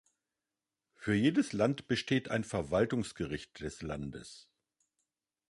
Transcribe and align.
Für 0.95 1.13
jedes 1.13 1.53
Land 1.53 1.87
besteht 1.87 2.31
ein 2.31 2.43
Verwaltungsgericht 2.43 3.59
des 3.59 3.83
Landes. 3.83 4.49